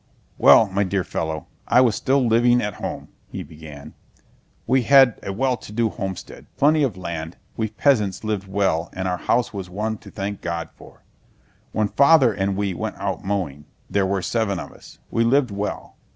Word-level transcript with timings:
"Well, 0.39 0.65
my 0.67 0.83
dear 0.83 1.03
fellow, 1.03 1.45
I 1.67 1.79
was 1.81 1.93
still 1.95 2.25
living 2.27 2.59
at 2.59 2.73
home," 2.81 3.09
he 3.31 3.43
began. 3.43 3.93
"We 4.65 4.81
had 4.81 5.19
a 5.21 5.31
well 5.31 5.57
to 5.57 5.71
do 5.71 5.89
homestead, 5.89 6.47
plenty 6.57 6.81
of 6.81 6.97
land, 6.97 7.37
we 7.55 7.67
peasants 7.69 8.23
lived 8.23 8.47
well 8.47 8.89
and 8.93 9.07
our 9.07 9.19
house 9.19 9.53
was 9.53 9.69
one 9.69 9.99
to 9.99 10.09
thank 10.09 10.41
God 10.41 10.69
for. 10.73 11.03
When 11.71 11.87
Father 11.89 12.33
and 12.33 12.57
we 12.57 12.73
went 12.73 12.95
out 12.97 13.23
mowing 13.23 13.65
there 13.91 14.07
were 14.07 14.23
seven 14.23 14.57
of 14.59 14.71
us. 14.71 14.97
We 15.11 15.23
lived 15.23 15.51
well. 15.51 15.97